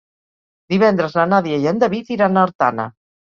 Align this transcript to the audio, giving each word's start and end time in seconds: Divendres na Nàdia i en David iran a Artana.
Divendres 0.73 1.13
na 1.19 1.25
Nàdia 1.33 1.59
i 1.67 1.69
en 1.73 1.83
David 1.85 2.11
iran 2.17 2.41
a 2.41 2.47
Artana. 2.49 2.89